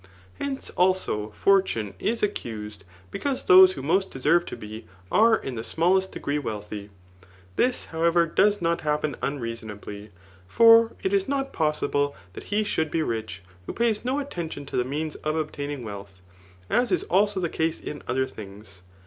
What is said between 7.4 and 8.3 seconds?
This, however,